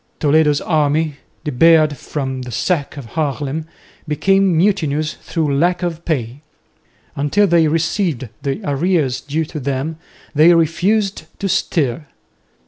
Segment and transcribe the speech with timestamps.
[0.19, 3.67] Toledo's army, debarred from the sack of Haarlem,
[4.07, 6.41] became mutinous through lack of pay.
[7.15, 9.97] Until they received the arrears due to them,
[10.33, 12.07] they refused to stir.